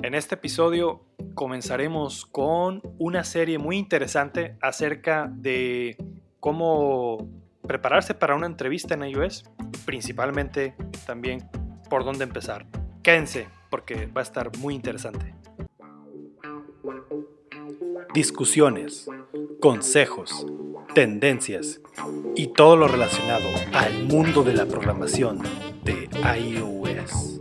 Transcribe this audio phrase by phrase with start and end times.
[0.00, 1.04] En este episodio
[1.34, 5.96] comenzaremos con una serie muy interesante acerca de
[6.38, 7.28] cómo
[7.66, 9.42] prepararse para una entrevista en iOS,
[9.84, 11.50] principalmente también
[11.90, 12.66] por dónde empezar.
[13.02, 15.34] Quédense porque va a estar muy interesante.
[18.14, 19.08] Discusiones,
[19.60, 20.46] consejos,
[20.94, 21.80] tendencias
[22.36, 25.42] y todo lo relacionado al mundo de la programación
[25.82, 26.08] de
[26.38, 27.40] iOS.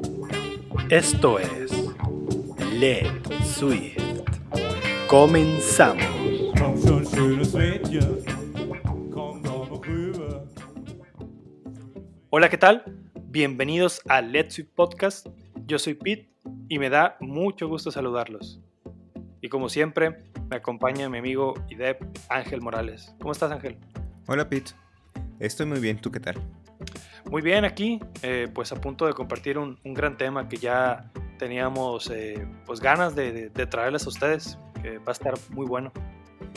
[0.89, 1.66] Esto es
[2.79, 3.97] Let Swift.
[5.07, 6.05] Comenzamos.
[12.29, 12.83] Hola, ¿qué tal?
[13.29, 15.25] Bienvenidos a Let's Swift Podcast.
[15.65, 16.29] Yo soy Pete
[16.69, 18.61] y me da mucho gusto saludarlos.
[19.41, 21.99] Y como siempre, me acompaña mi amigo IDEP
[22.29, 23.15] Ángel Morales.
[23.19, 23.79] ¿Cómo estás, Ángel?
[24.27, 24.73] Hola, Pete.
[25.39, 26.35] Estoy muy bien, ¿tú qué tal?
[27.29, 32.09] Muy bien, aquí, eh, pues a punto de compartir un, gran tema que ya teníamos
[32.09, 35.91] eh, pues ganas de, traerles a ustedes, que va a estar muy bueno.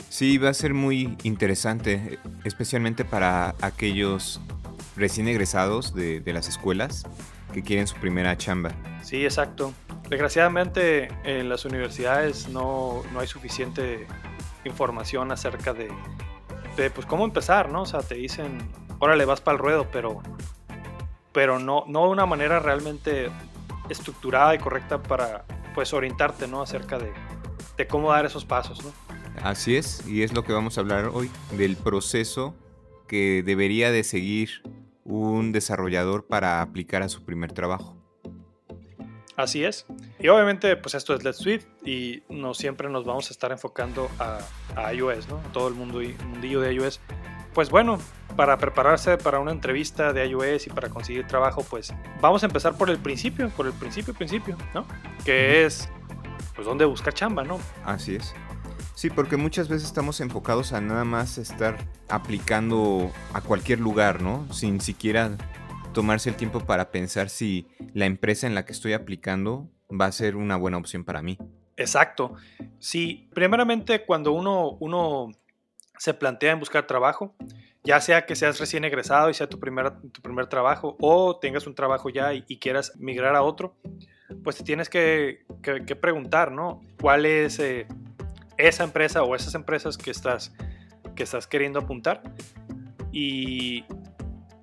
[0.09, 4.41] Sí, va a ser muy interesante, especialmente para aquellos
[4.95, 7.05] recién egresados de, las escuelas
[7.53, 8.71] que quieren su primera chamba.
[9.03, 9.73] Sí, exacto.
[10.09, 14.05] Desgraciadamente en las universidades no, hay suficiente
[14.65, 15.89] información acerca de,
[16.77, 17.83] de, pues cómo empezar, ¿no?
[17.83, 18.57] O sea, te dicen,
[18.99, 20.21] órale, vas para el ruedo, pero,
[21.31, 23.29] pero no, no de una manera realmente
[23.91, 26.61] estructurada y correcta para pues orientarte, ¿no?
[26.61, 27.11] Acerca de,
[27.77, 28.91] de cómo dar esos pasos, ¿no?
[29.43, 32.55] Así es, y es lo que vamos a hablar hoy, del proceso
[33.07, 34.61] que debería de seguir
[35.03, 37.97] un desarrollador para aplicar a su primer trabajo.
[39.35, 39.85] Así es.
[40.19, 44.09] Y obviamente, pues esto es Let's Swift y no siempre nos vamos a estar enfocando
[44.19, 44.39] a,
[44.75, 45.37] a iOS, ¿no?
[45.51, 46.99] Todo el mundo, mundillo de iOS.
[47.53, 47.99] Pues bueno,
[48.35, 52.77] para prepararse para una entrevista de iOS y para conseguir trabajo, pues vamos a empezar
[52.77, 54.85] por el principio, por el principio, principio, ¿no?
[55.25, 55.89] Que es,
[56.55, 57.59] pues, dónde buscar chamba, ¿no?
[57.83, 58.33] Así es.
[58.95, 64.51] Sí, porque muchas veces estamos enfocados a nada más estar aplicando a cualquier lugar, ¿no?
[64.53, 65.37] Sin siquiera
[65.93, 70.11] tomarse el tiempo para pensar si la empresa en la que estoy aplicando va a
[70.11, 71.37] ser una buena opción para mí.
[71.77, 72.35] Exacto.
[72.79, 75.31] Sí, primeramente cuando uno, uno
[76.01, 77.35] se plantea en buscar trabajo,
[77.83, 81.67] ya sea que seas recién egresado y sea tu primer, tu primer trabajo o tengas
[81.67, 83.75] un trabajo ya y, quieras migrar a otro,
[84.43, 85.45] pues te tienes que,
[86.01, 86.81] preguntar, ¿no?
[86.99, 87.85] ¿Cuál es eh,
[88.57, 90.51] esa empresa o esas empresas que estás,
[91.15, 92.23] que estás queriendo apuntar?
[93.11, 93.85] Y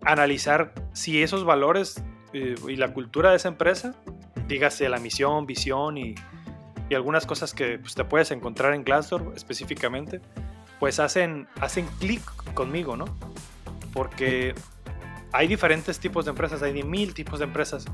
[0.03, 3.95] analizar si esos valores eh, y la cultura de esa empresa,
[4.49, 6.17] dígase la misión, visión y,
[6.93, 10.21] algunas cosas que pues, te puedes encontrar en Glassdoor específicamente,
[10.79, 12.23] pues hacen, hacen clic
[12.55, 13.07] conmigo, ¿no?
[13.93, 14.55] Porque
[15.33, 17.85] hay diferentes tipos de empresas, hay mil tipos de empresas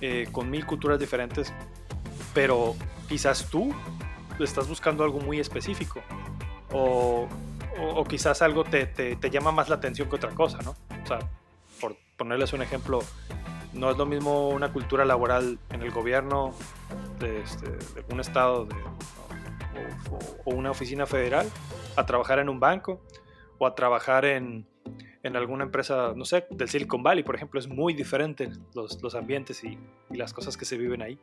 [0.00, 1.52] eh, con mil culturas diferentes,
[2.34, 2.74] pero
[3.08, 3.74] quizás tú
[4.40, 6.00] estás buscando algo muy específico
[6.72, 7.28] o,
[8.08, 10.70] quizás algo te, te, llama más la atención que otra cosa, ¿no?
[11.02, 11.18] O sea,
[11.80, 13.00] por ponerles un ejemplo,
[13.72, 16.54] no es lo mismo una cultura laboral en el gobierno
[17.18, 17.66] de, este,
[18.10, 18.66] un estado
[20.44, 21.48] o, una oficina federal
[21.96, 23.00] a trabajar en un banco
[23.58, 24.66] o a trabajar en,
[25.22, 29.14] en, alguna empresa, no sé, del Silicon Valley, por ejemplo, es muy diferente los, los
[29.14, 29.78] ambientes y,
[30.10, 31.18] las cosas que se viven ahí.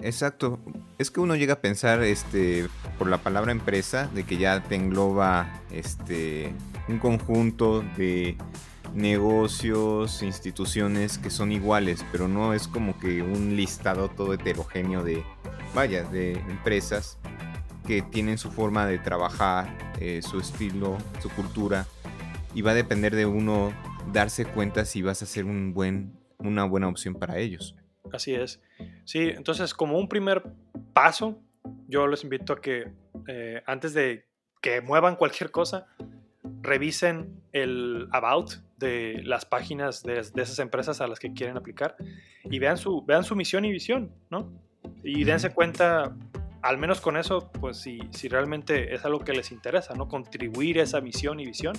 [0.00, 0.60] Exacto.
[0.98, 2.68] Es que uno llega a pensar este,
[2.98, 6.54] por la palabra empresa, de que ya te engloba este,
[6.88, 8.36] un conjunto de
[8.94, 15.24] negocios, instituciones que son iguales, pero no es como que un listado todo heterogéneo de,
[15.74, 17.18] vaya, de empresas
[17.86, 21.86] que tienen su forma de trabajar, eh, su estilo, su cultura,
[22.54, 23.72] y va a depender de uno
[24.12, 27.76] darse cuenta si vas a ser un buen, una buena opción para ellos.
[28.12, 28.60] Así es.
[29.04, 30.42] Sí, entonces como un primer
[30.92, 31.38] paso,
[31.88, 32.92] yo les invito a que
[33.26, 34.26] eh, antes de
[34.60, 35.86] que muevan cualquier cosa,
[36.62, 41.96] revisen el about de las páginas de, esas empresas a las que quieren aplicar
[42.44, 44.52] y vean su, vean su misión y visión, ¿no?
[45.02, 46.16] Y dense cuenta,
[46.66, 50.08] al menos con eso, pues si, si realmente es algo que les interesa, ¿no?
[50.08, 51.76] Contribuir a esa misión y visión,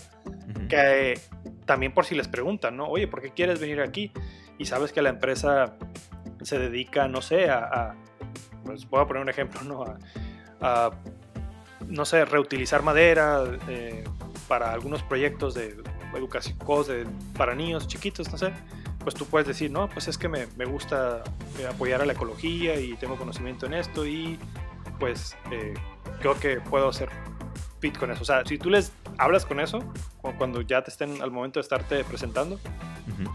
[0.70, 1.20] que
[1.66, 2.88] también por si les preguntan, ¿no?
[2.88, 4.12] Oye, ¿por qué quieres venir aquí?
[4.58, 5.76] Y sabes que la empresa
[6.42, 7.96] se dedica, no sé, a,
[8.64, 9.84] pues voy a poner un ejemplo, ¿no?
[10.62, 10.92] A,
[11.86, 14.06] no sé, reutilizar madera, eh,
[14.48, 15.76] para algunos proyectos de
[16.16, 16.58] educación
[16.88, 17.06] de,
[17.38, 18.54] para niños chiquitos, no sé,
[19.00, 21.24] pues tú puedes decir, no, pues es que me, me gusta
[21.60, 24.40] eh, apoyar a la ecología y tengo conocimiento en esto y
[25.00, 25.74] pues eh,
[26.20, 27.10] creo que puedo hacer
[27.80, 28.22] fit con eso.
[28.22, 29.80] O sea, si tú les hablas con eso,
[30.38, 32.60] cuando ya te estén al momento de estarte presentando,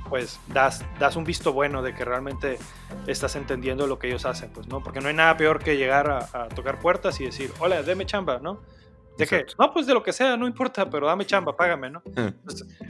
[0.09, 2.59] pues das, das un visto bueno de que realmente
[3.07, 4.83] estás entendiendo lo que ellos hacen, pues, ¿no?
[4.83, 8.39] Porque no hay nada peor que llegar a, tocar puertas y decir, hola, deme chamba,
[8.41, 8.61] ¿no?
[9.19, 9.47] ¿De qué?
[9.59, 12.03] No, pues de lo que sea, no importa, pero dame chamba, págame, ¿no?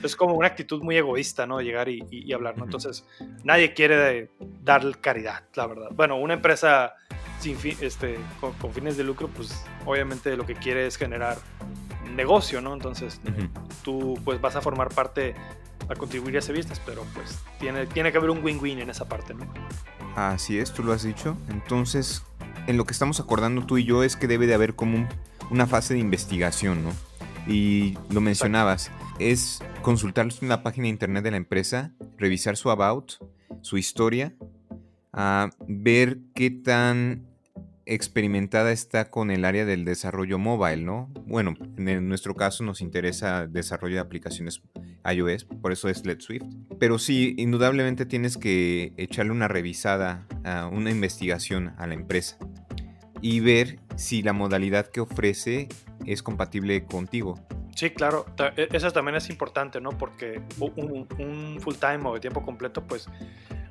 [0.03, 1.61] es como una actitud muy egoísta, ¿no?
[1.61, 2.65] Llegar y, hablar, ¿no?
[2.65, 3.05] Entonces,
[3.45, 4.31] nadie quiere
[4.63, 5.89] dar caridad, la verdad.
[5.93, 6.95] Bueno, una empresa
[7.41, 11.39] sin fin, este, con, fines de lucro, pues obviamente lo que quiere es generar
[12.15, 12.73] negocio, ¿no?
[12.73, 13.21] Entonces,
[13.83, 15.35] tú pues vas a formar parte
[15.89, 19.09] a contribuir a ese business, pero pues tiene, tiene que haber un win-win en esa
[19.09, 19.47] parte, ¿no?
[20.15, 21.37] Así es, tú lo has dicho.
[21.49, 22.23] Entonces,
[22.67, 25.09] en lo que estamos acordando tú y yo es que debe de haber como
[25.51, 26.91] una fase de investigación, ¿no?
[27.47, 33.15] Y lo mencionabas, es consultar la página de internet de la empresa, revisar su about,
[33.63, 34.35] su historia,
[35.13, 37.27] a ver qué tan
[37.87, 41.11] experimentada está con el área del desarrollo mobile, ¿no?
[41.27, 44.63] Bueno, en nuestro caso nos interesa desarrollo de aplicaciones
[45.11, 46.45] iOS, por eso es Let's Swift.
[46.79, 50.27] Pero sí, indudablemente tienes que echarle una revisada,
[50.71, 52.37] una investigación a la empresa
[53.21, 55.69] y ver si la modalidad que ofrece
[56.07, 57.39] es compatible contigo.
[57.75, 58.27] Sí, claro,
[58.57, 59.91] e, eso también es importante, ¿no?
[59.91, 63.09] Porque un, full time o de tiempo completo, pues,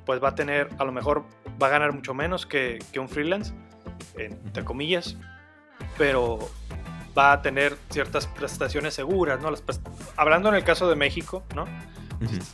[0.04, 1.24] pues va a tener, a lo mejor
[1.62, 3.54] va a ganar mucho menos que un freelance,
[4.16, 5.16] entre comillas,
[5.98, 6.38] pero
[7.16, 9.52] va a tener ciertas prestaciones seguras, ¿no?
[10.16, 11.66] hablando en el caso de México, ¿no?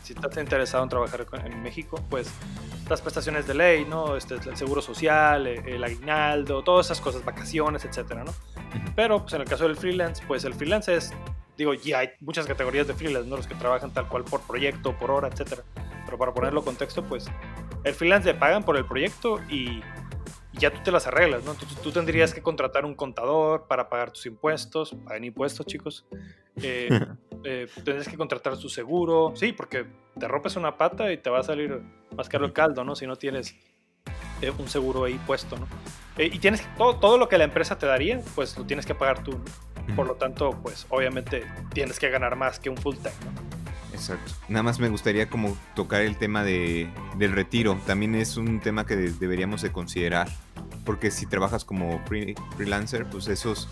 [0.03, 2.31] si, estás interesado en trabajar en México, pues
[2.89, 4.17] las prestaciones de ley, ¿no?
[4.17, 8.33] Este, el seguro social, eh, el aguinaldo, todas esas cosas, vacaciones, etcétera, ¿no?
[8.97, 11.13] Pero pues en el caso del freelance, pues el freelance es,
[11.57, 13.37] digo, ya hay muchas categorías de freelance, ¿no?
[13.37, 15.63] Los que trabajan tal cual por proyecto, por hora, etcétera.
[16.07, 17.27] Pero para ponerlo en contexto, pues
[17.85, 19.83] el freelance le pagan por el proyecto y
[20.59, 21.55] ya tú te las arreglas, ¿no?
[21.55, 26.05] Tú, tú, tendrías que contratar un contador para pagar tus impuestos, pagan impuestos, chicos.
[26.63, 26.89] Eh,
[27.45, 29.87] eh, tendrías que contratar tu seguro, sí, porque
[30.19, 31.81] te rompes una pata y te va a salir
[32.17, 32.97] más caro el caldo, ¿no?
[32.97, 33.57] Si no tienes
[34.43, 35.67] eh, un seguro ahí puesto, ¿no?
[36.21, 39.23] y tienes todo, todo lo que la empresa te daría, pues lo tienes que pagar
[39.23, 39.39] tú,
[39.87, 39.95] ¿no?
[39.95, 43.48] Por lo tanto, pues obviamente tienes que ganar más que un full time, ¿no?
[43.99, 44.33] Exacto.
[44.49, 47.81] Nada más me gustaría como tocar el tema de, del retiro.
[47.85, 50.29] También es un tema que deberíamos de considerar.
[50.85, 53.69] Porque si trabajas como freelancer, pues esos...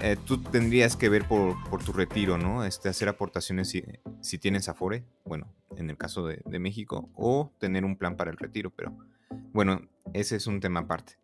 [0.00, 1.54] Eh, tú tendrías que ver por,
[1.84, 2.64] tu retiro, ¿no?
[2.64, 3.84] Este, hacer aportaciones si,
[4.20, 8.36] si tienes Afore, bueno, en el caso de, México, o tener un plan para el
[8.36, 8.98] retiro, pero
[9.52, 11.18] bueno, ese es un tema aparte.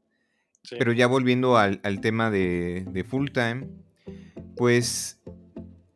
[0.70, 3.66] Pero ya volviendo al, tema de, de full time,
[4.56, 5.20] pues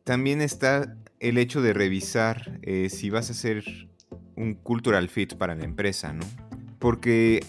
[0.03, 3.63] también está el hecho de revisar eh, si vas a hacer
[4.35, 6.25] un cultural fit para la empresa, ¿no?
[6.79, 7.39] Porque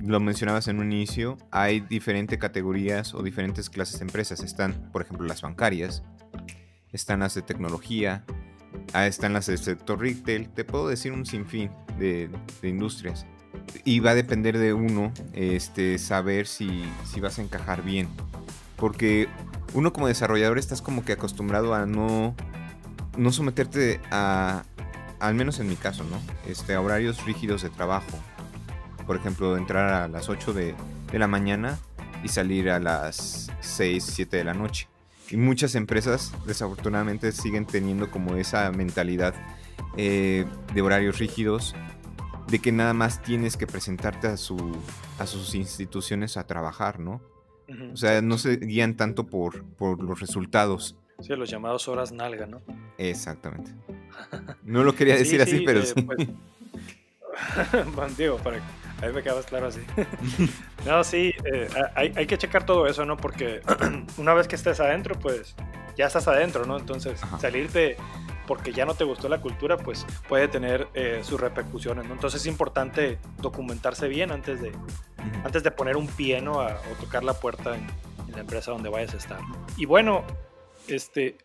[0.00, 4.44] lo mencionabas en un inicio, hay diferentes categorías o diferentes clases de empresas.
[4.44, 6.04] Están, por ejemplo, las bancarias,
[6.92, 8.24] están las de tecnología,
[8.92, 11.68] ah, están las del sector retail, te puedo decir un sinfín
[11.98, 12.30] de,
[12.62, 13.26] industrias.
[13.84, 18.08] Y va a depender de uno este, saber si, si vas a encajar bien.
[18.76, 19.28] Porque
[19.74, 22.36] uno como desarrollador estás como que acostumbrado a no
[23.20, 24.64] no someterte a,
[25.20, 26.18] al menos en mi caso, ¿no?
[26.50, 28.18] Este, a horarios rígidos de trabajo.
[29.06, 30.74] Por ejemplo, entrar a las 8 de,
[31.12, 31.78] la mañana
[32.24, 34.88] y salir a las 6, 7 de la noche.
[35.30, 39.34] Y muchas empresas desafortunadamente siguen teniendo como esa mentalidad
[39.96, 41.74] eh, de horarios rígidos,
[42.48, 44.56] de que nada más tienes que presentarte a, su,
[45.18, 47.20] a sus instituciones a trabajar, ¿no?
[47.92, 52.46] O sea, no se guían tanto por, por los resultados, Sí, los llamados horas nalga,
[52.46, 52.60] ¿no?
[52.98, 53.72] Exactamente.
[54.62, 55.94] No lo quería decir así, pero eh, sí.
[57.94, 58.58] Pues, digo, para
[59.02, 59.80] a mí me quedabas claro así.
[60.86, 63.16] no, sí, eh, hay, hay, que checar todo eso, ¿no?
[63.16, 63.62] Porque
[64.18, 65.56] una vez que estés adentro, pues
[65.96, 66.78] ya estás adentro, ¿no?
[66.78, 67.96] Entonces, salirte
[68.46, 72.14] porque ya no te gustó la cultura, pues puede tener eh, sus repercusiones, ¿no?
[72.14, 74.72] Entonces es importante documentarse bien antes de,
[75.44, 76.58] antes de poner un pie, ¿no?
[76.58, 76.68] o
[77.00, 77.86] tocar la puerta en,
[78.26, 79.38] en, la empresa donde vayas a estar.
[79.76, 80.24] Y bueno,
[80.90, 81.36] este,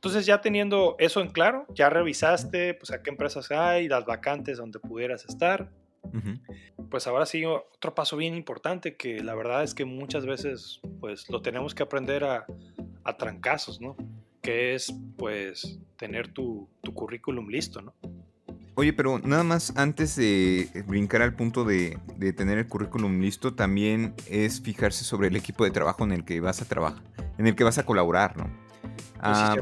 [0.00, 4.56] entonces ya teniendo eso en claro, ya revisaste pues a qué empresas hay, las vacantes
[4.56, 5.70] donde pudieras estar.
[6.90, 11.28] Pues ahora sí, otro paso bien importante que la verdad es que muchas veces pues
[11.28, 12.46] lo tenemos que aprender a,
[13.04, 13.94] a trancazos, ¿no?
[14.40, 17.94] Que es pues tener tu, tu currículum listo, ¿no?
[18.76, 23.52] Oye, pero nada más antes de brincar al punto de, de, tener el currículum listo,
[23.52, 27.02] también es fijarse sobre el equipo de trabajo en el que vas a trabajar,
[27.36, 28.69] en el que vas a colaborar, ¿no?
[29.14, 29.56] Pues ah,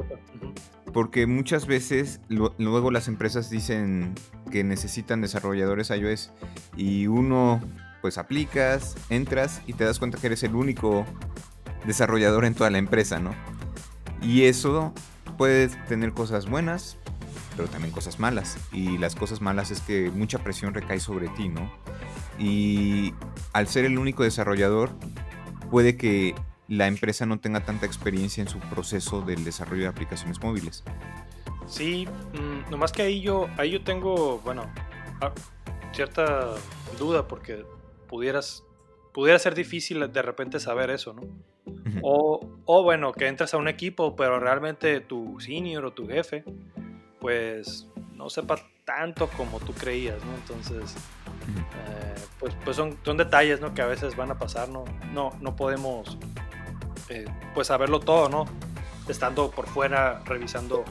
[0.93, 4.15] porque muchas veces luego las empresas dicen
[4.51, 6.33] que necesitan desarrolladores iOS
[6.77, 7.61] y uno
[8.01, 11.05] pues aplicas, entras y te das cuenta que eres el único
[11.87, 13.35] desarrollador en toda la empresa, ¿no?
[14.23, 14.93] Y eso
[15.37, 16.97] puede tener cosas buenas
[17.59, 18.57] pero también cosas malas.
[18.73, 21.71] Y las cosas malas es que mucha presión recae sobre ti, ¿no?
[22.39, 23.13] Y
[23.53, 24.93] al ser el único desarrollador,
[25.69, 26.37] puede que
[26.69, 30.85] la empresa no tenga tanta experiencia en su proceso del desarrollo de aplicaciones móviles.
[31.67, 34.71] Sí, mm, nomás que ahí yo, ahí yo tengo, bueno,
[35.21, 35.33] ah,
[35.93, 36.55] cierta
[36.99, 37.65] duda porque
[38.07, 38.65] pudieras,
[39.13, 41.23] pudiera ser difícil de repente saber eso, ¿no?
[42.03, 46.45] o, o, bueno, que entres a un equipo, pero realmente tu senior o tu jefe,
[47.21, 50.35] pues no sepa tanto como tú creías, ¿no?
[50.35, 50.97] Entonces,
[51.47, 53.75] eh, pues, pues son, son, detalles, ¿no?
[53.75, 54.85] Que a veces van a pasar, ¿no?
[55.13, 56.19] No, no podemos,
[57.09, 58.47] eh, pues, saberlo todo, ¿no?
[59.09, 60.85] Estando por fuera, revisando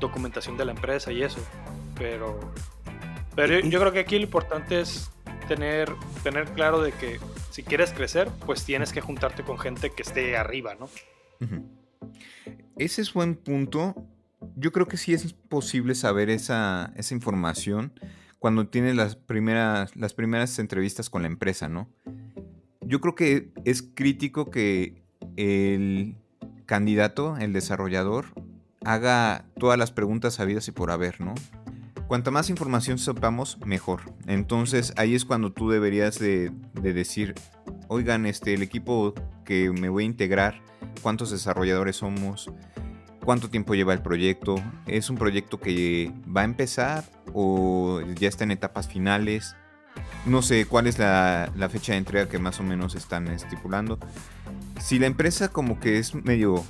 [0.00, 1.40] documentación de la empresa y eso.
[1.96, 2.38] Pero,
[3.34, 5.10] pero yo, creo que aquí lo importante es
[5.48, 7.18] tener, tener claro de que
[7.50, 10.88] si quieres crecer, pues tienes que juntarte con gente que esté arriba, ¿no?
[12.76, 13.94] Ese es buen punto
[14.56, 17.92] yo creo que sí es posible saber esa, información
[18.38, 21.88] cuando tienes las primeras, las primeras entrevistas con la empresa, ¿no?
[22.80, 25.02] Yo creo que es crítico que
[25.38, 26.16] el
[26.66, 28.26] candidato, el desarrollador,
[28.84, 31.34] haga todas las preguntas sabidas y por haber, ¿no?
[32.08, 34.12] Cuanta más información sepamos, mejor.
[34.26, 37.34] Entonces ahí es cuando tú deberías de, de decir,
[37.86, 39.14] oigan, este, el equipo
[39.44, 40.60] que me voy a integrar,
[41.02, 42.50] cuántos desarrolladores somos,
[43.24, 48.44] cuánto tiempo lleva el proyecto, es un proyecto que va a empezar o ya está
[48.44, 49.54] en etapas finales,
[50.26, 53.98] no sé cuál es la, fecha de entrega que más o menos están estipulando.
[54.80, 56.64] Si la empresa como que es medio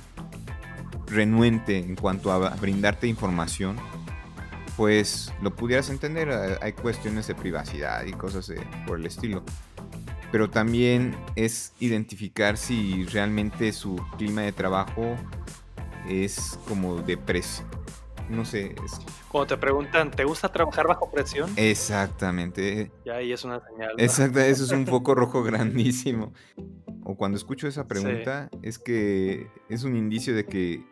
[1.07, 3.77] renuente en cuanto a brindarte información,
[4.77, 8.51] pues lo pudieras entender, hay cuestiones de privacidad y cosas
[8.87, 9.43] por el estilo.
[10.31, 15.15] Pero también es identificar si realmente su clima de trabajo
[16.07, 17.65] es como de precio.
[18.29, 18.75] No sé.
[18.85, 19.01] Es...
[19.27, 21.51] Cuando te preguntan, ¿te gusta trabajar bajo presión?
[21.55, 22.91] Exactamente.
[23.03, 23.91] Ya ahí es una señal.
[23.97, 26.31] Exacto, eso es un foco rojo grandísimo.
[27.09, 30.85] O cuando escucho esa pregunta, es que es un indicio de que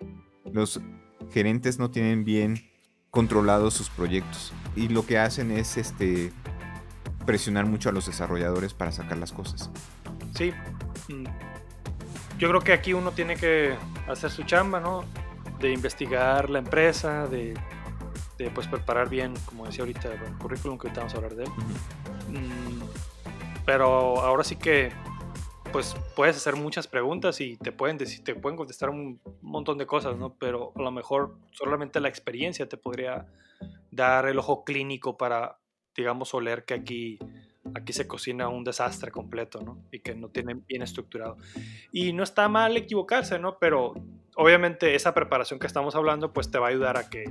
[0.52, 0.82] los
[1.30, 2.72] gerentes no tienen bien
[3.12, 4.52] controlados sus proyectos.
[4.76, 6.34] Y lo que hacen es este
[7.28, 9.70] presionar mucho a los desarrolladores para sacar las cosas.
[10.36, 10.54] Sí.
[11.08, 11.26] Mm,
[12.40, 13.76] yo creo que aquí uno tiene que
[14.08, 15.04] hacer su chamba, ¿no?
[15.60, 17.54] De investigar la empresa, de,
[18.56, 21.50] pues preparar bien, como decía ahorita, el currículum que ahorita vamos a hablar de él.
[22.30, 22.82] Mm,
[23.68, 24.92] pero ahora sí que
[25.72, 29.86] pues puedes hacer muchas preguntas y te pueden decir, te pueden contestar un montón de
[29.86, 30.36] cosas, ¿no?
[30.36, 33.26] Pero a lo mejor solamente la experiencia te podría
[33.92, 35.60] dar el ojo clínico para,
[35.96, 37.20] digamos, oler que aquí
[37.76, 39.84] aquí se cocina un desastre completo, ¿no?
[39.92, 41.38] Y que no tienen bien estructurado.
[41.92, 43.58] Y no está mal equivocarse, ¿no?
[43.60, 43.94] Pero
[44.38, 47.26] obviamente esa preparación que estamos hablando, pues te va a ayudar a que,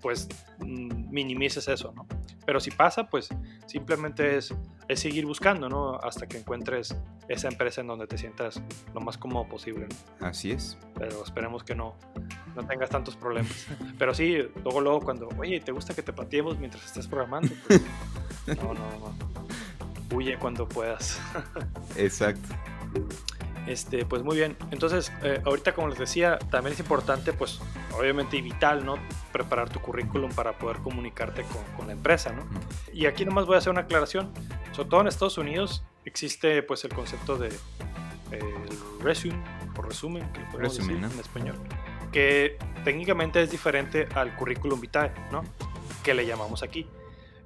[0.00, 0.28] pues,
[0.58, 2.06] mm, minimices eso, ¿no?
[2.44, 3.28] Pero si pasa, pues
[3.66, 4.54] simplemente es,
[4.88, 5.96] es seguir buscando, ¿no?
[5.96, 6.96] Hasta que encuentres
[7.28, 8.62] esa empresa en donde te sientas
[8.94, 9.88] lo más cómodo posible,
[10.20, 10.26] ¿no?
[10.26, 10.76] Así es.
[10.98, 11.96] Pero esperemos que no,
[12.54, 13.66] no tengas tantos problemas.
[13.98, 17.54] Pero sí, luego, luego cuando, oye, ¿te gusta que te pateemos mientras estés programando?
[17.66, 17.82] Pues,
[18.62, 19.42] no, no, no
[20.12, 21.20] huye cuando puedas.
[21.96, 22.48] Exacto.
[23.66, 24.56] Este, pues muy bien.
[24.70, 27.60] Entonces, eh, ahorita como les decía, también es importante, pues
[27.96, 28.96] obviamente y vital, ¿no?
[29.32, 31.44] Preparar tu currículum para poder comunicarte
[31.76, 32.44] con, la empresa, ¿no?
[32.92, 34.32] Y aquí nomás voy a hacer una aclaración.
[34.72, 37.50] Sobre todo en Estados Unidos existe pues el concepto de
[39.00, 39.36] resume
[39.76, 41.56] o resumen, que podemos decir en español,
[42.10, 45.44] que técnicamente es diferente al currículum vitae, ¿no?
[46.02, 46.86] Que le llamamos aquí.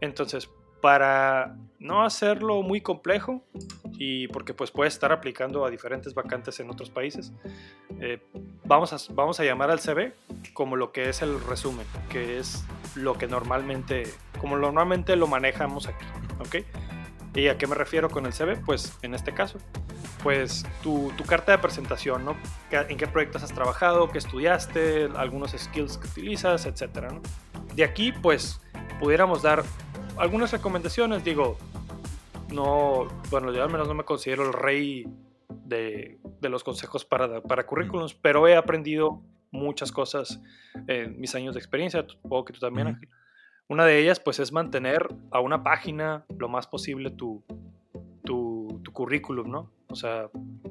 [0.00, 0.48] Entonces,
[0.80, 3.42] para no hacerlo muy complejo
[3.98, 7.32] y porque pues puedes estar aplicando a diferentes vacantes en otros países,
[8.00, 8.20] eh,
[8.64, 10.14] vamos, a, vamos a llamar al CV
[10.52, 14.04] como lo que es el resumen, que es lo que normalmente,
[14.40, 16.06] como normalmente lo manejamos aquí,
[16.40, 16.56] ¿ok?
[17.34, 18.56] ¿Y a qué me refiero con el CV?
[18.56, 19.58] Pues en este caso,
[20.22, 22.34] pues tu, tu carta de presentación, ¿no?
[22.70, 24.08] ¿En qué proyectos has trabajado?
[24.08, 25.10] ¿Qué estudiaste?
[25.14, 27.20] Algunos skills que utilizas, etcétera, ¿no?
[27.74, 28.60] De aquí, pues,
[29.00, 29.64] pudiéramos dar
[30.16, 31.58] algunas recomendaciones, digo,
[32.52, 35.06] no, bueno, yo al menos no me considero el rey
[35.48, 40.42] de, de los consejos para, para currículums, pero he aprendido muchas cosas
[40.86, 43.00] en mis años de experiencia, supongo que tú también,
[43.68, 47.42] Una de ellas, pues, es mantener a una página lo más posible tu,
[48.24, 49.70] tu, tu currículum, ¿no?
[49.88, 50.28] O sea,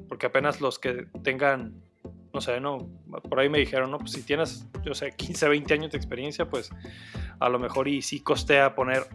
[0.08, 1.82] porque apenas los que tengan
[2.36, 2.86] no sé, no,
[3.30, 6.46] por ahí me dijeron, no, pues si tienes, yo sé, 15, 20 años de experiencia,
[6.46, 6.68] pues
[7.40, 9.06] a lo mejor y sí costea poner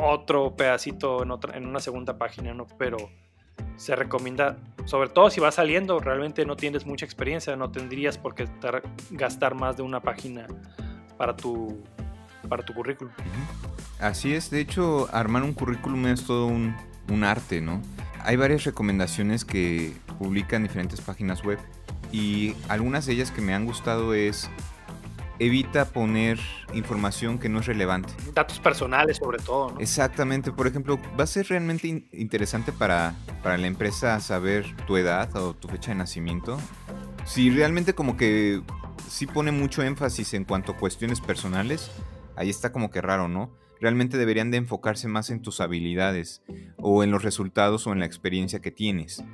[0.00, 2.66] otro pedacito en, otra, en una segunda página, ¿no?
[2.78, 2.96] Pero
[3.76, 8.34] se recomienda, sobre todo si vas saliendo, realmente no tienes mucha experiencia, no tendrías por
[8.34, 8.48] qué
[9.10, 10.46] gastar más de una página
[11.16, 11.82] para tu,
[12.48, 13.12] para tu currículum.
[13.98, 16.74] Así es, de hecho, armar un currículum es todo un,
[17.10, 17.80] un arte, ¿no?
[18.22, 21.58] Hay varias recomendaciones que publican diferentes páginas web
[22.12, 24.50] y algunas de ellas que me han gustado es
[25.40, 26.38] evita poner
[26.74, 28.12] información que no es relevante.
[28.34, 29.80] Datos personales sobre todo, ¿no?
[29.80, 35.34] Exactamente, por ejemplo, va a ser realmente interesante para, para la empresa saber tu edad
[35.36, 36.58] o tu fecha de nacimiento.
[37.24, 38.62] Si realmente como que
[39.08, 41.90] sí pone mucho énfasis en cuanto a cuestiones personales,
[42.36, 43.50] ahí está como que raro, ¿no?
[43.80, 46.42] Realmente deberían de enfocarse más en tus habilidades
[46.76, 49.24] o en los resultados o en la experiencia que tienes.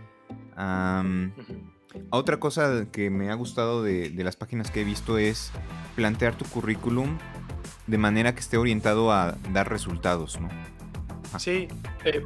[2.11, 5.51] Otra cosa que me ha gustado de, las páginas que he visto es
[5.97, 7.19] plantear tu currículum
[7.87, 10.49] de manera que esté orientado a dar resultados, ¿no?
[11.39, 11.69] Sí,
[12.05, 12.25] eh,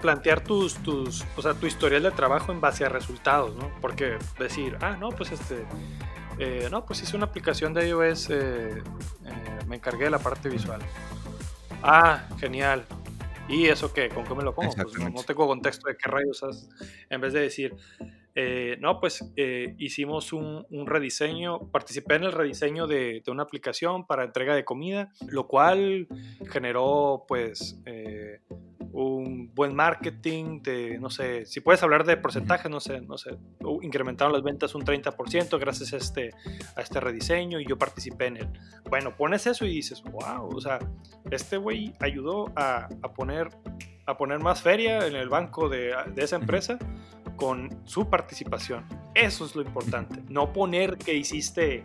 [0.00, 3.70] plantear tus, tus, o sea, tu historial de trabajo en base a resultados, ¿no?
[3.80, 5.64] Porque decir, ah, no, pues este,
[6.38, 8.82] eh, no, pues hice una aplicación de iOS, eh,
[9.66, 10.80] me encargué de la parte visual.
[11.82, 12.84] Ah, genial.
[13.48, 14.08] ¿Y eso qué?
[14.08, 14.72] ¿Con qué me lo pongo?
[14.72, 16.68] Pues no, tengo contexto de qué rayos has,
[17.10, 17.74] en vez de decir,
[18.34, 24.24] eh, no, pues eh, hicimos un, rediseño, participé en el rediseño de, una aplicación para
[24.24, 26.08] entrega de comida, lo cual
[26.50, 28.40] generó pues eh,
[28.92, 33.36] un buen marketing de, no sé, si puedes hablar de porcentaje, no sé, no sé,
[33.80, 36.30] incrementaron las ventas un 30% gracias a este,
[36.76, 38.48] a este rediseño y yo participé en él.
[38.90, 40.78] Bueno, pones eso y dices, wow, o sea,
[41.30, 43.48] este güey ayudó a, poner,
[44.06, 46.78] a poner más feria en el banco de, de esa empresa
[47.36, 48.84] con su participación.
[49.14, 50.22] Eso es lo importante.
[50.28, 51.84] No poner que hiciste,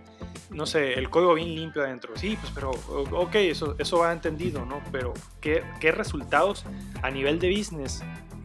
[0.50, 2.16] no sé, el código bien limpio adentro.
[2.16, 4.82] Sí, pues, pero, ok, eso, eso va entendido, ¿no?
[4.92, 6.66] Pero, ¿qué, qué resultados
[7.02, 8.04] a nivel de business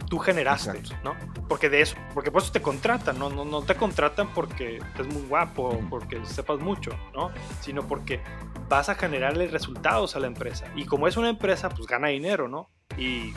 [0.08, 1.14] tú generaste, ¿no?
[1.48, 3.30] Porque de eso, porque por eso te contratan, ¿no?
[3.30, 7.30] No, no te contratan porque es muy guapo, porque sepas mucho, ¿no?
[7.60, 8.20] Sino porque
[8.68, 10.66] vas a generarle resultados a la empresa.
[10.76, 12.68] Y como es una empresa, pues gana dinero, ¿no?
[12.98, 13.32] Y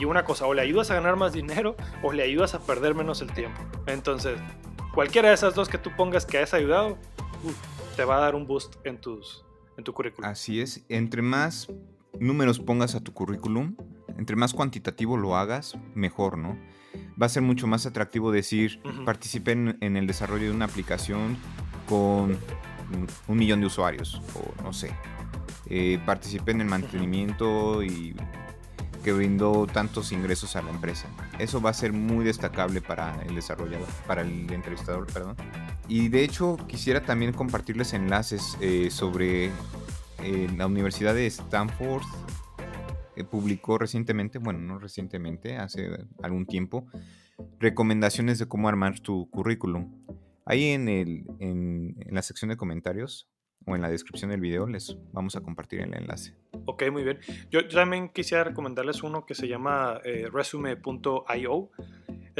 [0.00, 2.94] y una cosa, o le ayudas a ganar más dinero o le ayudas a perder
[2.94, 3.60] menos el tiempo.
[3.86, 4.38] Entonces,
[4.94, 6.96] cualquiera de esas dos que tú pongas que has ayudado,
[7.96, 9.44] te va a dar un boost en, tus,
[9.76, 10.28] en tu currículum.
[10.28, 11.68] Así es, entre más
[12.18, 13.76] números pongas a tu currículum,
[14.16, 16.58] entre más cuantitativo lo hagas, mejor, ¿no?
[17.20, 21.36] Va a ser mucho más atractivo decir, participé en, el desarrollo de una aplicación
[21.88, 22.38] con
[23.28, 24.94] un millón de usuarios, o no sé.
[25.66, 28.16] Eh, participé en el mantenimiento y
[29.02, 31.08] que brindó tantos ingresos a la empresa.
[31.38, 35.36] Eso va a ser muy destacable para el desarrollador, para el entrevistador, perdón.
[35.88, 42.02] Y de hecho quisiera también compartirles enlaces eh, sobre eh, la Universidad de Stanford.
[43.14, 45.90] que publicó recientemente, bueno, no recientemente, hace
[46.22, 46.86] algún tiempo,
[47.58, 49.92] recomendaciones de cómo armar tu currículum.
[50.46, 53.28] Ahí en, el, en la sección de comentarios
[53.70, 56.34] o en la descripción del video les vamos a compartir el enlace.
[56.66, 57.18] Ok, muy bien.
[57.50, 61.70] Yo, también quisiera recomendarles uno que se llama eh, resume.io.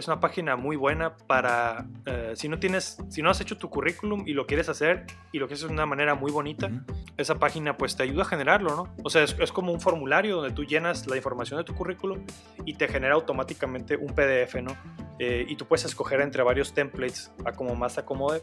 [0.00, 3.68] Es una página muy buena para eh, si no tienes, si no has hecho tu
[3.68, 6.70] currículum y lo quieres hacer y lo quieres hacer de una manera muy bonita,
[7.18, 8.94] esa página pues te ayuda a generarlo, ¿no?
[9.04, 12.24] O sea, es, como un formulario donde tú llenas la información de tu currículum
[12.64, 14.74] y te genera automáticamente un PDF, ¿no?
[15.18, 18.40] Eh, y tú puedes escoger entre varios templates a como más te acomode.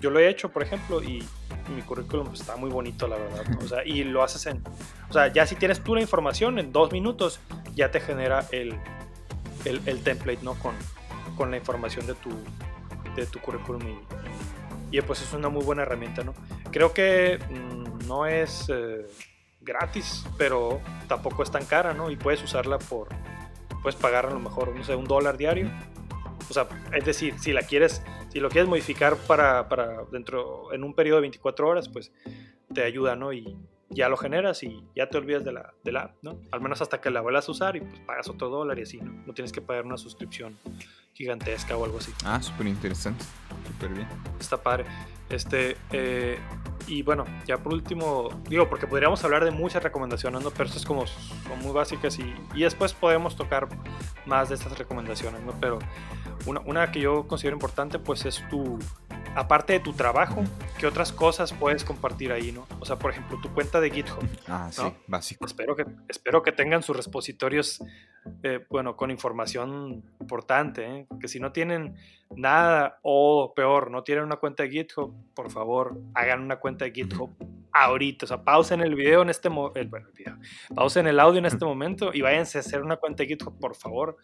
[0.00, 1.26] yo lo he hecho, por ejemplo, y
[1.74, 3.42] mi currículum pues, está muy bonito, la verdad.
[3.64, 4.62] O sea, y lo haces en.
[5.08, 7.40] O sea, ya si tienes tú la información, en dos minutos
[7.74, 8.78] ya te genera el,
[9.64, 10.54] el, template, ¿no?
[10.54, 10.74] Con,
[11.36, 12.30] con, la información de tu,
[13.16, 13.82] de tu currículum.
[14.90, 16.34] Y, pues es una muy buena herramienta, ¿no?
[16.70, 19.06] Creo que mm, no es eh,
[19.60, 22.10] gratis, pero tampoco es tan cara, ¿no?
[22.10, 23.08] Y puedes usarla por.
[23.82, 25.68] Puedes pagar a lo mejor, no sé, un dólar diario
[26.52, 30.84] o sea, es decir, si la quieres, si lo quieres modificar para, para dentro, en
[30.84, 32.12] un periodo de 24 horas, pues
[32.74, 33.32] te ayuda, ¿no?
[33.32, 33.56] Y
[33.94, 36.38] ya lo generas y ya te olvidas de la, de la app, ¿no?
[36.50, 38.98] Al menos hasta que la vuelvas a usar y pues pagas otro dólar y así,
[38.98, 39.12] ¿no?
[39.26, 40.58] No tienes que pagar una suscripción
[41.12, 42.12] gigantesca o algo así.
[42.24, 43.24] Ah, súper interesante,
[43.66, 44.08] súper bien.
[44.40, 44.84] Está padre.
[45.28, 46.38] Este, eh,
[46.86, 50.50] y bueno, ya por último, digo, porque podríamos hablar de muchas recomendaciones, ¿no?
[50.50, 53.68] Pero estas como son muy básicas y, y después podemos tocar
[54.26, 55.52] más de estas recomendaciones, ¿no?
[55.60, 55.78] Pero
[56.46, 58.78] una, una que yo considero importante, pues es tu,
[59.34, 60.42] aparte de tu trabajo,
[60.78, 62.66] ¿qué otras cosas puedes compartir ahí, no?
[62.80, 64.22] O sea, por ejemplo, tu cuenta de GitHub.
[64.48, 65.46] Ah, sí, básico.
[65.46, 67.82] Espero que, espero que tengan sus repositorios,
[68.42, 71.06] eh, bueno, con información importante, ¿eh?
[71.20, 71.96] Que si no tienen
[72.36, 76.92] nada, o peor, no tienen una cuenta de GitHub, por favor, hagan una cuenta de
[76.92, 77.34] GitHub
[77.72, 78.26] ahorita.
[78.26, 80.38] O sea, pausen el video en este momento, bueno, el video,
[80.74, 83.74] pausen el audio en este momento y váyanse a hacer una cuenta de GitHub, por
[83.74, 84.16] favor,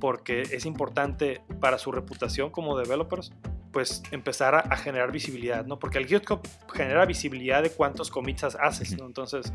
[0.00, 3.32] porque es importante para su reputación como developers
[3.76, 5.78] pues empezar a, generar visibilidad, ¿no?
[5.78, 6.40] Porque el GitHub
[6.72, 9.04] genera visibilidad de cuántos commits haces, ¿no?
[9.04, 9.52] Entonces,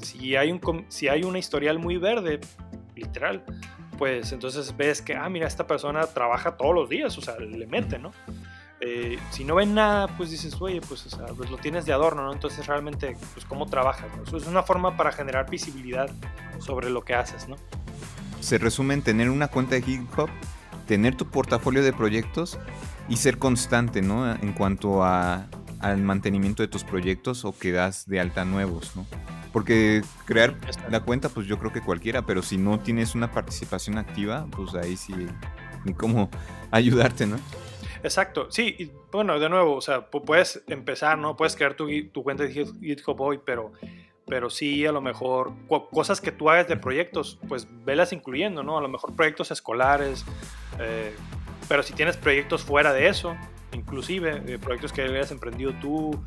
[0.00, 2.38] si hay, un, si hay una historial muy verde,
[2.94, 3.44] literal,
[3.98, 7.66] pues entonces ves que, ah, mira, esta persona trabaja todos los días, o sea, le
[7.66, 8.12] mete, ¿no?
[8.86, 11.94] Eh, si no ven nada, pues dices, oye, pues, o sea, pues lo tienes de
[11.94, 12.32] adorno, ¿no?
[12.34, 14.24] Entonces realmente, pues cómo trabajas, ¿no?
[14.24, 16.10] Eso es una forma para generar visibilidad
[16.58, 17.56] sobre lo que haces, ¿no?
[18.40, 20.28] Se resume en tener una cuenta de GitHub,
[20.86, 22.58] tener tu portafolio de proyectos
[23.08, 24.30] y ser constante, ¿no?
[24.30, 25.46] En cuanto a,
[25.80, 29.06] al mantenimiento de tus proyectos o que das de alta nuevos, ¿no?
[29.50, 30.58] Porque crear
[30.90, 34.74] la cuenta, pues yo creo que cualquiera, pero si no tienes una participación activa, pues
[34.74, 35.14] ahí sí,
[35.84, 36.28] ni cómo
[36.70, 37.38] ayudarte, ¿no?
[38.04, 41.38] Exacto, sí, y bueno, de nuevo, o sea, puedes empezar, ¿no?
[41.38, 43.72] Puedes crear tu, tu cuenta de GitHub hoy, pero,
[44.26, 45.54] pero sí, a lo mejor,
[45.90, 48.76] cosas que tú hagas de proyectos, pues velas incluyendo, ¿no?
[48.76, 50.26] A lo mejor proyectos escolares,
[50.78, 51.16] eh,
[51.66, 53.34] pero si tienes proyectos fuera de eso,
[53.72, 56.22] inclusive eh, proyectos que hayas emprendido tú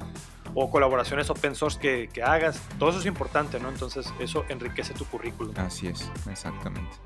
[0.55, 3.69] o colaboraciones open source que, que, hagas, todo eso es importante, ¿no?
[3.69, 5.53] Entonces eso enriquece tu currículum.
[5.57, 6.97] Así es, exactamente.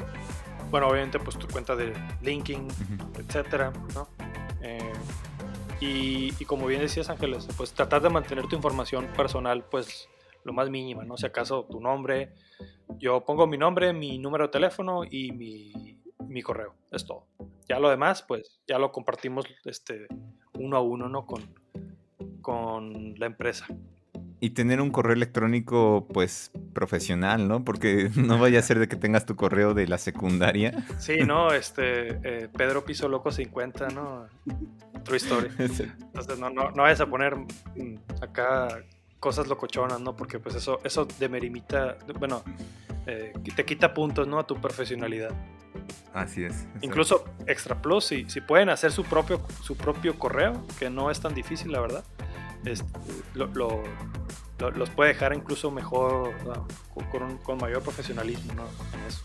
[0.69, 2.69] Bueno, obviamente pues tu cuenta de linking,
[3.19, 4.07] etcétera, ¿no?
[4.61, 4.93] Eh,
[5.79, 10.07] y, como bien decías Ángeles, pues tratar de mantener tu información personal pues
[10.43, 11.17] lo más mínima, ¿no?
[11.17, 12.33] Si acaso tu nombre,
[12.99, 17.25] yo pongo mi nombre, mi número de teléfono y mi, mi correo, es todo.
[17.67, 20.07] Ya lo demás, pues ya lo compartimos este,
[20.53, 21.25] uno a uno, ¿no?
[21.25, 21.53] Con,
[22.41, 23.67] con la empresa.
[24.41, 27.63] Y tener un correo electrónico, pues, profesional, ¿no?
[27.63, 30.73] Porque no vaya a ser de que tengas tu correo de la secundaria.
[30.99, 34.27] Sí, no, este, eh, Pedro Piso Loco 50, ¿no?
[35.03, 35.49] True Story.
[35.57, 38.83] Entonces, no, no, no vayas a poner mm, acá
[39.19, 40.15] cosas locochonas, ¿no?
[40.15, 42.43] Porque, pues, eso, eso demerimita, bueno,
[43.05, 44.39] eh, te quita puntos, ¿no?
[44.39, 45.31] A tu profesionalidad.
[46.13, 46.67] Así es.
[46.81, 51.19] Incluso Extra Plus, si, si pueden hacer su propio, su propio correo, que no es
[51.19, 52.03] tan difícil, la verdad,
[53.33, 56.33] los puede dejar incluso mejor,
[57.43, 58.63] con, mayor profesionalismo ¿no?
[58.97, 59.23] en eso.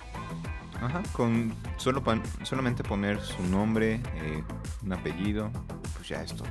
[0.81, 2.03] Ajá, con solo
[2.43, 4.43] solamente poner su nombre, eh,
[4.83, 5.51] un apellido,
[5.95, 6.49] pues ya es todo.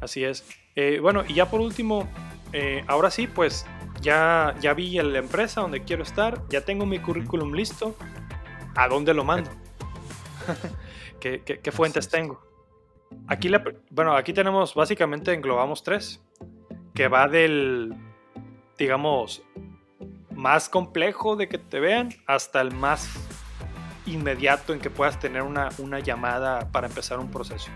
[0.00, 0.44] Así es.
[0.76, 2.08] Eh, bueno, y ya por último,
[2.52, 3.66] eh, ahora sí, pues
[4.00, 7.96] ya, ya vi la empresa donde quiero estar, ya tengo mi currículum listo,
[8.74, 9.50] ¿a dónde lo mando?
[11.20, 12.40] ¿Qué, fuentes tengo?
[13.28, 13.50] Aquí,
[13.90, 16.22] bueno, aquí tenemos, básicamente englobamos tres,
[16.94, 17.94] que va del,
[18.78, 19.42] digamos,
[20.34, 23.08] más complejo de que te vean hasta el más
[24.06, 27.70] inmediato en que puedas tener una, una llamada para empezar un proceso.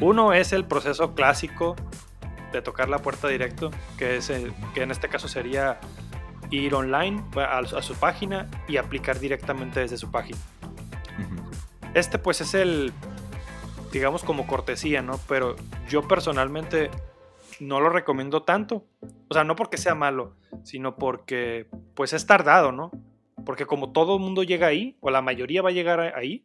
[0.00, 1.76] Uno es el proceso clásico
[2.52, 4.32] de tocar la puerta directo, que, es
[4.74, 5.78] que en este caso sería
[6.50, 10.38] ir online a, su página y aplicar directamente desde su página.
[11.94, 12.92] Este pues es el,
[13.94, 15.20] digamos como cortesía, ¿no?
[15.28, 15.54] Pero
[15.88, 16.90] yo personalmente
[17.60, 18.84] no lo recomiendo tanto.
[19.28, 22.90] O sea, no porque sea malo, sino porque pues es tardado, ¿no?
[23.46, 26.44] Porque como todo el mundo llega ahí, o la mayoría va a llegar ahí,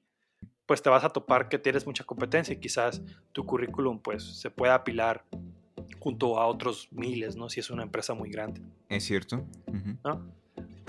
[0.67, 4.51] pues te vas a topar que tienes mucha competencia y quizás tu currículum pues se
[4.51, 5.25] pueda apilar
[5.97, 7.49] junto a otros miles, ¿no?
[7.49, 8.61] Si es una empresa muy grande.
[8.89, 9.43] Es cierto.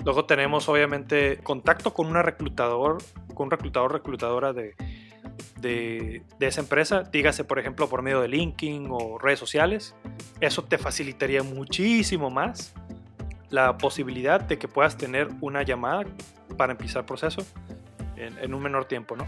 [0.05, 2.99] Luego tenemos obviamente contacto con una reclutador,
[3.33, 4.75] con un reclutador, reclutadora de,
[5.59, 9.95] de, esa empresa, dígase por ejemplo por medio de LinkedIn o redes sociales.
[10.39, 12.73] Eso te facilitaría muchísimo más
[13.49, 16.05] la posibilidad de que puedas tener una llamada
[16.57, 17.45] para empezar el proceso
[18.15, 19.25] en, en un menor tiempo, ¿no?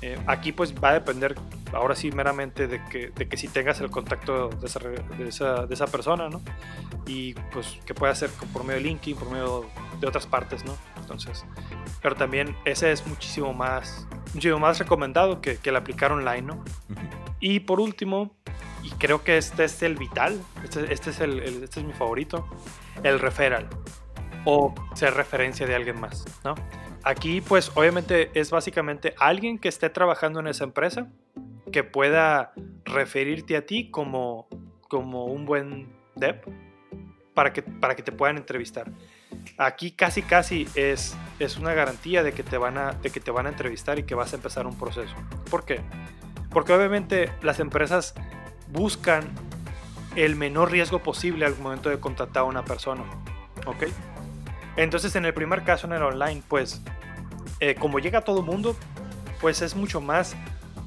[0.00, 1.34] Eh, aquí pues va a depender
[1.72, 5.66] ahora sí meramente de que, de que si tengas el contacto de esa, de esa,
[5.66, 6.40] de esa persona, ¿no?
[7.06, 9.66] Y pues que pueda ser por medio de LinkedIn, por medio
[10.00, 10.76] de otras partes, ¿no?
[10.98, 11.44] Entonces,
[12.00, 16.64] pero también ese es muchísimo más, muchísimo más recomendado que, que el aplicar online, ¿no?
[17.40, 18.30] Y por último,
[18.82, 22.46] y creo que este es el vital, este, este es, el, este es mi favorito,
[23.02, 23.68] el referral
[24.44, 26.54] o ser referencia de alguien más, ¿no?
[27.02, 31.08] Aquí pues obviamente es básicamente alguien que esté trabajando en esa empresa
[31.70, 32.52] que pueda
[32.84, 34.48] referirte a ti como,
[34.88, 36.40] como un buen dev
[37.34, 38.90] para que, para que te puedan entrevistar.
[39.58, 43.30] Aquí casi casi es, es una garantía de que, te van a, de que te
[43.30, 45.14] van a entrevistar y que vas a empezar un proceso.
[45.50, 45.80] ¿Por qué?
[46.50, 48.14] Porque obviamente las empresas
[48.72, 49.30] buscan
[50.16, 53.04] el menor riesgo posible al momento de contratar a una persona.
[53.66, 53.84] ¿Ok?
[54.78, 56.80] Entonces, en el primer caso, en el online, pues,
[57.58, 58.76] eh, como llega todo el mundo,
[59.40, 60.36] pues es mucho más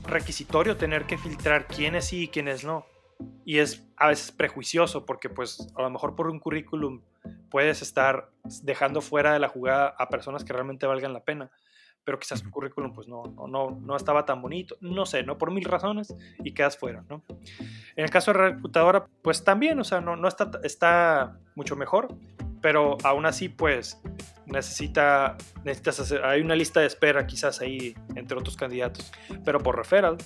[0.06, 2.86] requisitorio tener que filtrar quiénes sí y quiénes no.
[3.44, 7.02] Y es a veces prejuicioso porque pues a lo mejor por un currículum
[7.50, 8.30] puedes estar
[8.64, 11.52] dejando fuera de la jugada a personas que realmente valgan la pena.
[12.04, 15.38] pero quizás tu currículum pues no, no, no, estaba tan bonito, no sé, ¿no?
[15.38, 17.24] Por mil razones y quedas fuera, ¿no?
[17.96, 22.08] En el caso de reclutadora, pues también, o sea, no, no está, está mucho mejor,
[22.62, 24.02] pero aún así pues
[24.46, 29.12] necesita, necesitas hacer, hay una lista de espera quizás ahí entre otros candidatos,
[29.44, 30.18] pero por referral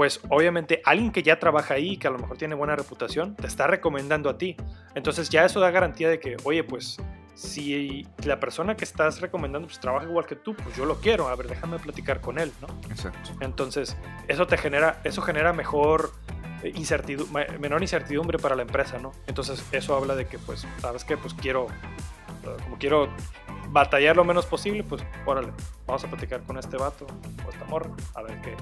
[0.00, 3.46] pues obviamente alguien que ya trabaja ahí, que a lo mejor tiene buena reputación, te
[3.46, 4.56] está recomendando a ti.
[4.94, 6.96] Entonces ya eso da garantía de que, oye, pues
[7.34, 11.28] si la persona que estás recomendando pues trabaja igual que tú, pues yo lo quiero,
[11.28, 12.68] a ver, déjame platicar con él, ¿no?
[12.90, 13.30] Exacto.
[13.40, 13.96] Entonces,
[14.28, 16.12] eso te genera, eso genera mejor
[16.64, 19.12] incertidumbre, menor incertidumbre para la empresa, ¿no?
[19.26, 21.16] Entonces, eso habla de que, pues, ¿sabes qué?
[21.16, 21.66] Pues quiero,
[22.44, 23.08] eh, como quiero
[23.70, 25.52] batallar lo menos posible, pues, órale,
[25.86, 27.06] vamos a platicar con este vato
[27.46, 28.56] o esta morra, a ver qué,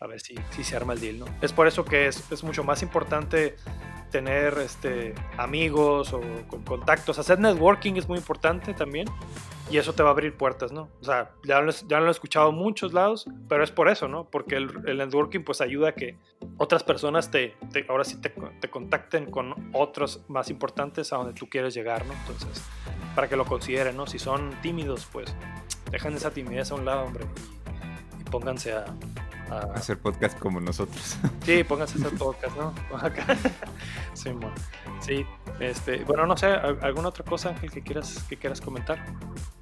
[0.00, 1.26] a ver si, si se arma el deal, ¿no?
[1.40, 3.56] Es por eso que es, es mucho más importante
[4.10, 7.18] tener este, amigos o con contactos.
[7.18, 9.08] Hacer networking es muy importante también.
[9.70, 10.88] Y eso te va a abrir puertas, ¿no?
[11.00, 14.08] O sea, ya lo, ya lo he escuchado en muchos lados, pero es por eso,
[14.08, 14.24] ¿no?
[14.24, 16.16] Porque el, el networking pues ayuda a que
[16.56, 17.54] otras personas te,
[17.88, 22.14] ahora sí te, te, contacten con otros más importantes a donde tú quieres llegar, ¿no?
[22.14, 22.64] Entonces,
[23.14, 24.06] para que lo consideren, ¿no?
[24.06, 25.34] Si son tímidos, pues
[25.90, 27.26] dejen esa timidez a un lado, hombre,
[28.18, 28.86] y pónganse a,
[29.74, 31.16] hacer podcast como nosotros.
[31.44, 32.74] Sí, pónganse a hacer podcast, ¿no?
[34.14, 34.30] sí,
[35.00, 35.26] sí,
[35.60, 38.98] este, bueno, no sé, ¿alguna otra cosa, Ángel, que quieras, que quieras comentar?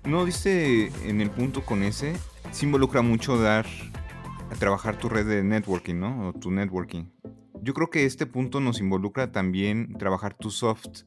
[0.05, 2.16] No, dice en el punto con ese,
[2.51, 3.66] se involucra mucho dar
[4.51, 6.29] a trabajar tu red de networking, ¿no?
[6.29, 7.05] O tu networking.
[7.62, 11.03] Yo creo que este punto nos involucra también trabajar tus soft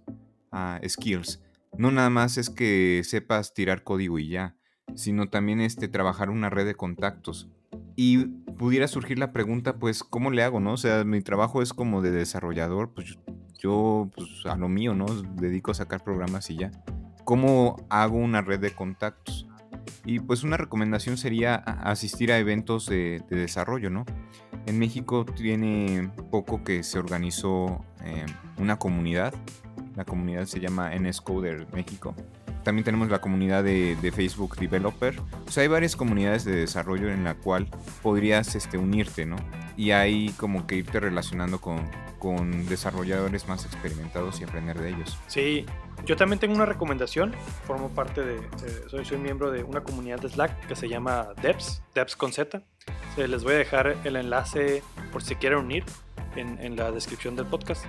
[0.52, 1.42] ah, skills.
[1.78, 4.56] No nada más es que sepas tirar código y ya,
[4.96, 7.50] sino también este, trabajar una red de contactos.
[7.96, 8.28] Y
[8.60, 10.74] pudiera surgir la pregunta, pues, ¿cómo le hago, no?
[10.74, 13.18] O sea, mi trabajo es como de desarrollador, pues
[13.58, 15.06] yo, pues, a lo mío, ¿no?
[15.06, 16.72] Dedico a sacar programas y ya.
[17.24, 19.48] ¿Cómo hago una red de contactos?
[20.04, 24.06] Y pues una recomendación sería asistir a eventos de, desarrollo, ¿no?
[24.66, 28.26] En México tiene poco que se organizó eh,
[28.58, 29.34] una comunidad.
[29.96, 32.14] La comunidad se llama NSCoder México
[32.64, 35.20] también tenemos la comunidad de, Facebook Developer.
[35.48, 37.68] O sea, hay varias comunidades de desarrollo en la cual
[38.02, 39.38] podrías este, unirte, ¿no?
[39.78, 45.18] Y ahí como que irte relacionando con, con desarrolladores más experimentados y aprender de ellos.
[45.28, 45.66] Sí,
[46.06, 47.34] yo también tengo una recomendación.
[47.66, 48.42] Formo parte de,
[48.90, 52.62] soy, soy miembro de una comunidad de Slack que se llama Devs, Devs con Z.
[53.16, 55.86] les voy a dejar el enlace por si quieren unir
[56.36, 57.86] en, en la descripción del podcast.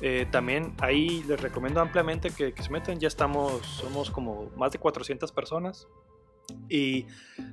[0.00, 2.98] Eh, también ahí les recomiendo ampliamente que, se metan.
[2.98, 5.88] Ya estamos, somos como más de 400 personas
[6.68, 7.06] y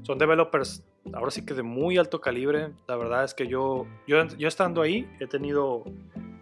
[0.04, 2.74] son developers ahora sí que de muy alto calibre.
[2.88, 5.84] La verdad es que yo, yo, yo estando ahí he tenido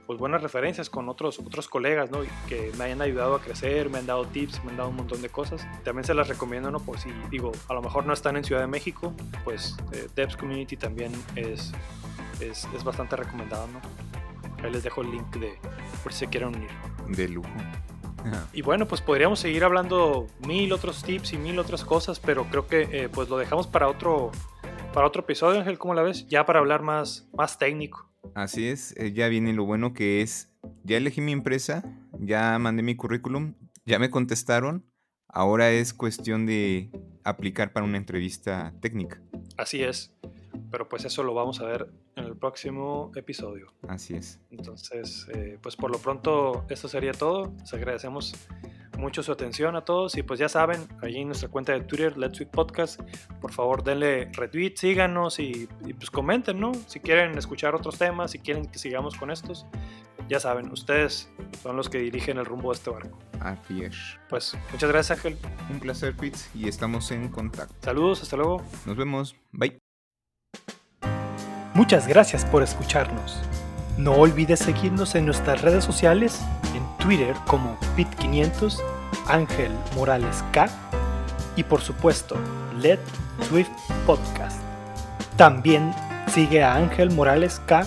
[0.08, 2.20] pues buenas referencias con otros, otros colegas, ¿no?
[2.48, 5.22] Que me hayan ayudado a crecer, me han dado tips, me han dado un montón
[5.22, 5.68] de cosas.
[5.84, 6.80] También se las recomiendo, ¿no?
[6.80, 10.38] Por si, digo, a lo mejor no están en Ciudad de México, pues eh, Devs
[10.38, 11.74] Community también es,
[12.40, 13.82] es, es bastante recomendado, ¿no?
[14.64, 15.54] Ahí les dejo el link de
[16.04, 16.70] por si se quieren unir.
[17.10, 17.50] De lujo.
[18.54, 22.68] Y bueno, pues podríamos seguir hablando mil otros tips y mil otras cosas, pero creo
[22.68, 24.32] que eh, pues lo dejamos para otro,
[24.94, 26.28] para otro episodio, Ángel, ¿cómo la ves?
[26.28, 28.10] Ya para hablar más, más técnico.
[28.34, 30.52] Así es, eh, ya viene lo bueno que es,
[30.84, 31.84] ya elegí mi empresa,
[32.20, 33.54] ya mandé mi currículum,
[33.86, 34.86] ya me contestaron,
[35.28, 36.90] ahora es cuestión de
[37.24, 39.22] aplicar para una entrevista técnica.
[39.58, 40.16] Así es.
[40.72, 43.74] Pero pues eso lo vamos a ver en el próximo episodio.
[43.88, 44.40] Así es.
[44.52, 47.54] Entonces, eh, pues por lo pronto esto sería todo.
[47.60, 48.34] Les agradecemos
[48.98, 52.18] mucho su atención a todos y pues ya saben, allí en nuestra cuenta de Twitter,
[52.18, 53.02] Let's Week Podcast,
[53.42, 56.72] por favor denle retweet, síganos y, pues comenten, ¿no?
[56.88, 59.66] Si quieren escuchar otros temas, si quieren que sigamos con estos,
[60.28, 61.30] ya saben, ustedes
[61.62, 63.20] son los que dirigen el rumbo de este barco.
[63.40, 63.96] Así es.
[64.30, 65.38] Pues muchas gracias Ángel.
[65.70, 67.76] Un placer Pete y estamos en contacto.
[67.82, 68.64] Saludos, hasta luego.
[68.86, 69.36] Nos vemos.
[69.52, 69.85] Bye.
[71.76, 73.38] Muchas gracias por escucharnos.
[73.98, 76.40] No olvides seguirnos en nuestras redes sociales,
[76.74, 78.82] en Twitter como Pit500,
[79.28, 80.70] Ángel Morales K
[81.58, 82.38] y por supuesto
[82.80, 83.00] Let
[83.50, 83.70] Swift
[84.06, 84.58] Podcast.
[85.36, 85.94] También
[86.34, 87.86] sigue a Ángel Morales K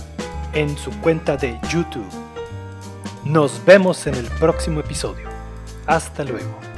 [0.53, 2.05] en su cuenta de YouTube.
[3.23, 5.27] Nos vemos en el próximo episodio.
[5.87, 6.68] Hasta luego.